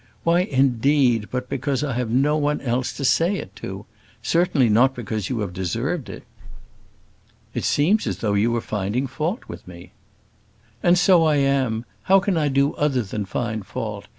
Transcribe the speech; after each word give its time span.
Why, 0.23 0.39
indeed, 0.39 1.27
but 1.29 1.47
because 1.47 1.83
I 1.83 1.93
have 1.93 2.09
no 2.09 2.35
one 2.35 2.59
else 2.61 2.91
to 2.93 3.05
say 3.05 3.35
it 3.37 3.55
to. 3.57 3.85
Certainly 4.23 4.69
not 4.69 4.95
because 4.95 5.29
you 5.29 5.41
have 5.41 5.53
deserved 5.53 6.09
it." 6.09 6.23
"It 7.53 7.65
seems 7.65 8.07
as 8.07 8.17
though 8.17 8.33
you 8.33 8.49
were 8.51 8.61
finding 8.61 9.05
fault 9.05 9.41
with 9.47 9.67
me." 9.67 9.91
"And 10.81 10.97
so 10.97 11.25
I 11.25 11.35
am; 11.35 11.85
how 12.09 12.19
can 12.19 12.35
I 12.35 12.47
do 12.47 12.73
other 12.77 13.03
than 13.03 13.25
find 13.25 13.63
fault? 13.63 14.07